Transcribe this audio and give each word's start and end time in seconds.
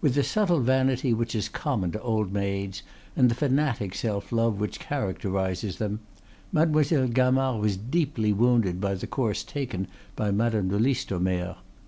With 0.00 0.14
the 0.14 0.22
subtle 0.22 0.60
vanity 0.60 1.12
which 1.12 1.34
is 1.34 1.48
common 1.48 1.90
to 1.90 2.00
old 2.00 2.32
maids, 2.32 2.84
and 3.16 3.28
the 3.28 3.34
fanatic 3.34 3.92
self 3.96 4.30
love 4.30 4.60
which 4.60 4.78
characterizes 4.78 5.78
them, 5.78 5.98
Mademoiselle 6.52 7.08
Gamard 7.08 7.60
was 7.60 7.76
deeply 7.76 8.32
wounded 8.32 8.80
by 8.80 8.94
the 8.94 9.08
course 9.08 9.42
taken 9.42 9.88
by 10.14 10.30
Madame 10.30 10.68
de 10.68 10.78
Listomere. 10.78 11.56